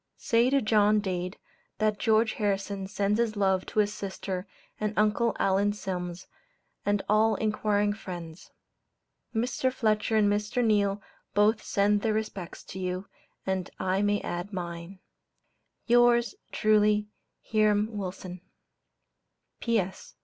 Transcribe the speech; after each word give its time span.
Say 0.17 0.49
to 0.49 0.63
John 0.63 0.99
Dade, 0.99 1.37
that 1.77 1.99
George 1.99 2.33
Harrison 2.33 2.87
sends 2.87 3.19
his 3.19 3.35
love 3.35 3.67
to 3.67 3.77
his 3.77 3.93
sister 3.93 4.47
and 4.79 4.95
Uncle 4.97 5.35
Allen 5.37 5.73
Sims, 5.73 6.25
and 6.83 7.03
all 7.07 7.35
inquiring 7.35 7.93
friends. 7.93 8.49
Mr. 9.35 9.71
Fletcher 9.71 10.15
and 10.15 10.27
Mr. 10.27 10.65
Neale 10.65 11.03
both 11.35 11.61
send 11.61 12.01
their 12.01 12.13
respects 12.13 12.63
to 12.63 12.79
you, 12.79 13.05
and 13.45 13.69
I 13.79 14.01
may 14.01 14.19
add 14.21 14.51
mine. 14.51 14.97
Yours 15.85 16.33
truly, 16.51 17.11
HIRAM 17.43 17.95
WILSON. 17.95 18.41
P.S. 19.59 20.15